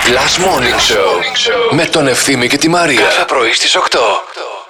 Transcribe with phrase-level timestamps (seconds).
[0.00, 3.00] Last Morning Show με τον Ευθύμη και τη Μαρία.
[3.00, 3.98] Κάθε πρωί στις 8.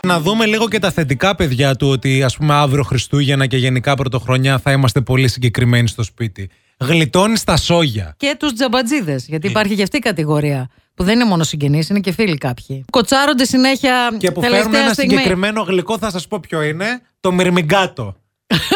[0.03, 3.95] Να δούμε λίγο και τα θετικά παιδιά του ότι ας πούμε αύριο Χριστούγεννα και γενικά
[3.95, 6.51] πρωτοχρονιά θα είμαστε πολύ συγκεκριμένοι στο σπίτι.
[6.79, 8.15] Γλιτώνει τα σόγια.
[8.17, 9.27] Και τους τζαμπατζίδες.
[9.27, 10.71] Γιατί υπάρχει και αυτή η κατηγορία.
[10.95, 12.85] Που δεν είναι μόνο συγγενείς, είναι και φίλοι κάποιοι.
[12.91, 14.17] Κοτσάρονται συνέχεια.
[14.19, 15.15] Και που τελευταία φέρνουν ένα στιγμή.
[15.15, 17.01] συγκεκριμένο γλυκό, θα σας πω ποιο είναι.
[17.21, 18.17] Το μυρμηγκάτο.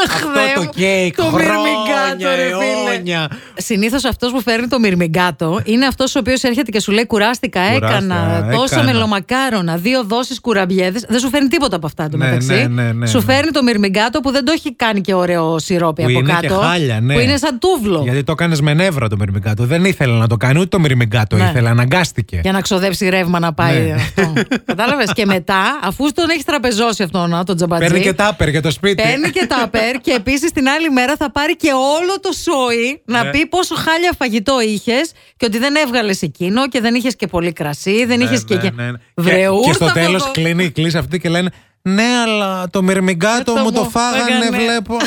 [0.09, 2.95] Αυτό Θεέ το μου, κέικ, το χρόνια, μυρμηγκάτο, ρε φίλε.
[2.95, 3.29] αιώνια.
[3.57, 7.61] Συνήθως αυτός που φέρνει το μυρμηγκάτο είναι αυτός ο οποίος έρχεται και σου λέει Κουράστηκα,
[7.61, 8.93] Κουράστηκα, έκανα τόσα έκανα».
[8.93, 11.05] μελομακάρονα, δύο δόσεις κουραμπιέδες.
[11.09, 12.49] Δεν σου φέρνει τίποτα από αυτά το Ναι, μεταξύ.
[12.53, 13.25] ναι, ναι, ναι, σου ναι.
[13.33, 16.47] φέρνει το μυρμηγκάτο που δεν το έχει κάνει και ωραίο σιρόπι Που από είναι κάτω.
[16.61, 17.15] και χάλια, ναι.
[17.15, 18.01] Που είναι σαν τούβλο.
[18.05, 19.65] Γιατί το έκανε με νεύρα το μυρμηγκάτο.
[19.65, 21.49] Δεν ήθελε να το κάνει ούτε το μυρμηγκάτο, Ναι.
[21.51, 22.39] ήθελε, αναγκάστηκε.
[22.43, 23.93] Για να ξοδέψει ρεύμα να πάει Ναι.
[23.93, 24.33] αυτό.
[24.65, 27.87] Κατάλαβες; και μετά, αφού τον έχεις τραπεζώσει αυτόν τον τζαμπατζή.
[27.87, 29.03] Παίρνει και τάπερ για το σπίτι.
[29.03, 29.63] Παίρνει και τάπερ
[30.03, 33.31] και επίσης την άλλη μέρα θα πάρει και όλο το σόι να Ναι.
[33.31, 37.53] πει πόσο χάλια φαγητό είχες και ότι δεν έβγαλες εκείνο και δεν είχες και πολύ
[37.53, 38.55] κρασί, δεν Ναι, είχες και.
[38.55, 38.97] ναι, ναι, ναι.
[39.17, 40.31] Βρε, και, και ούρτα στο από τέλος εδώ.
[40.31, 41.51] κλείνει η κλίση αυτή και λένε
[41.83, 44.57] Ναι, αλλά το μυρμηγκάτο Αυτό μου το μου φάγανε, φάγανε».
[44.57, 44.97] βλέπω.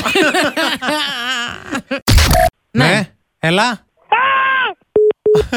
[2.72, 2.86] Ναι.
[2.86, 3.10] ναι,
[3.40, 3.87] έλα.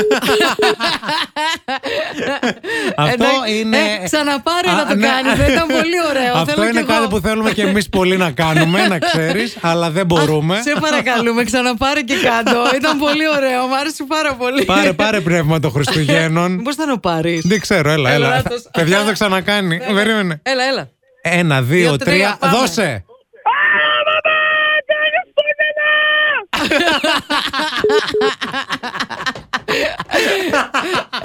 [2.96, 3.76] Αυτό Εντάξει, είναι.
[3.76, 5.06] ε, ξαναπάρε Α, να το ναι.
[5.06, 6.98] κάνεις, δεν ήταν πολύ ωραίο, Αυτό θέλω είναι κι εγώ.
[7.00, 10.60] κάτι που θέλουμε και εμείς πολύ να κάνουμε, να ξέρεις, αλλά δεν μπορούμε.
[10.64, 12.70] Σε παρακαλούμε, ξαναπάρε και κάτω.
[12.76, 14.64] Ήταν πολύ ωραίο, μου άρεσε πάρα πολύ.
[14.64, 16.62] Πάρε, πάρε πνεύμα των Χριστουγέννων.
[16.62, 18.36] Πώς θα το πάρεις; Δεν ξέρω, έλα, Έλα, έλα.
[18.36, 19.78] να το- Παιδιά, θα το ξανακάνει.
[19.94, 20.40] Περίμενε.
[20.42, 20.88] Έλα, έλα.
[21.22, 22.36] Ένα, δύο, Δύο, τρία, τρία.
[22.40, 22.56] πάμε.
[22.58, 23.04] Δώσε.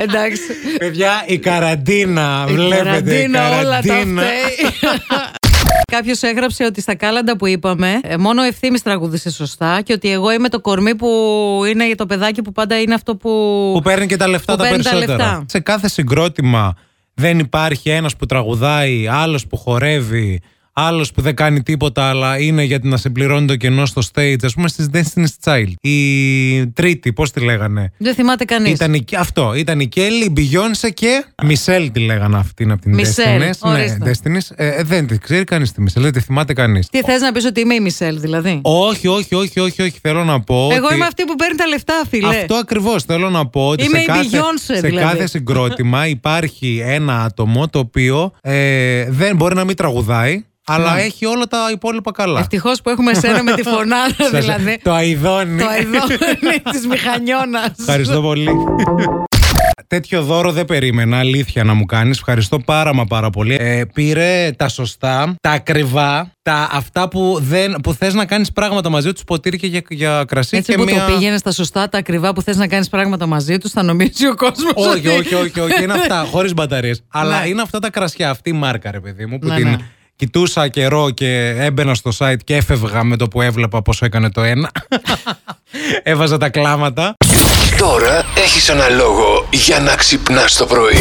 [0.08, 0.42] Εντάξει.
[0.78, 2.45] Παιδιά, η καραντίνα.
[2.48, 2.75] Βλέπετε.
[2.75, 4.22] η Καραντίνα, όλα τα καραντίνα.
[4.22, 4.70] φταίει.
[5.92, 10.11] Κάποιος έγραψε ότι στα κάλαντα που είπαμε, ε, μόνο ο ευθύνη τραγούδισε σωστά και ότι
[10.11, 11.08] εγώ είμαι το κορμί που
[11.70, 13.30] είναι το παιδάκι που πάντα είναι αυτό που.
[13.73, 15.23] Που παίρνει και τα λεφτά που τα παίρνει τα περισσότερα.
[15.30, 15.45] λεφτά.
[15.48, 16.73] Σε κάθε συγκρότημα
[17.14, 20.42] δεν υπάρχει ένας που τραγουδάει, άλλος που χορεύει,
[20.77, 24.36] άλλος που δεν κάνει τίποτα, αλλά είναι για να σε πληρώνει το κενό στο stage.
[24.43, 25.71] Ας πούμε στις Destiny's Child.
[25.81, 28.71] Η τρίτη, πώς τη λέγανε; Δεν θυμάται κανείς.
[28.71, 29.53] Ήταν η, αυτό.
[29.55, 31.25] Ήταν η Κέλλη, η Beyoncé και.
[31.43, 33.58] Μισελ τη λέγανε αυτήν από την Μισελ, Destiny's.
[33.59, 33.97] ορίστε.
[34.02, 34.55] Ναι, Destiny's.
[34.55, 36.87] Ε, ε, δεν τη ξέρει κανείς τη Μισελ, δεν τη θυμάται κανείς.
[36.89, 39.99] Τι θες να πεις ότι είμαι η Μισελ, δηλαδή; Όχι, όχι, όχι, όχι, όχι.
[40.02, 40.69] Θέλω να πω.
[40.71, 40.95] Εγώ ότι...
[40.95, 42.27] είμαι αυτή που παίρνει τα λεφτά, φίλε.
[42.27, 43.67] Αυτό ακριβώς θέλω να πω.
[43.67, 45.08] Ότι Είμαι σε η κάθε, Beyoncé, σε δηλαδή.
[45.08, 51.02] κάθε συγκρότημα υπάρχει ένα άτομο το οποίο ε, δεν μπορεί να μην τραγουδάει, αλλά Ναι.
[51.02, 52.39] έχει όλα τα υπόλοιπα καλά.
[52.39, 54.80] Ευτυχώς που έχουμε σένα με τη φωνάρα, Σας- δηλαδή.
[54.83, 55.59] Το αειδώνει.
[55.61, 57.71] Το αειδόνι της μηχανιώνας.
[57.80, 58.48] Ευχαριστώ πολύ.
[59.87, 62.17] Τέτοιο δώρο δεν περίμενα, αλήθεια να μου κάνεις.
[62.17, 63.58] Ευχαριστώ πάρα μα πάρα πολύ.
[63.59, 68.89] Ε, πήρε τα σωστά, τα ακριβά, τα αυτά που, δεν, που θες να κάνεις πράγματα
[68.89, 70.58] μαζί τους, ποτήρι και για, για κρασί.
[70.58, 71.05] Έτσι και που μία...
[71.05, 74.27] το πήγαινες στα σωστά, τα ακριβά που θες να κάνεις πράγματα μαζί τους, θα νομίζει
[74.27, 74.73] ο κόσμος.
[74.76, 77.03] όχι, όχι, όχι, όχι, είναι αυτά, χωρίς μπαταρίες.
[77.11, 77.47] Αλλά Ναι.
[77.47, 79.76] είναι αυτά τα κρασιά, αυτή η μάρκα ρε παιδί μου, που Ναι, την ναι.
[80.15, 84.42] Κοιτούσα καιρό και έμπαινα στο site και έφευγα με το που έβλεπα πόσο έκανε το
[84.42, 84.71] ένα.
[86.03, 87.15] Έβαζα τα κλάματα.
[87.77, 90.99] Τώρα έχεις ένα λόγο για να ξυπνάς το πρωί.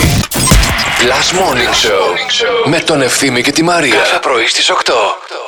[1.05, 3.95] Last Morning Show με τον Ευθύμη και τη Μαρία.
[3.95, 5.44] Κάθε πρωί στις 8.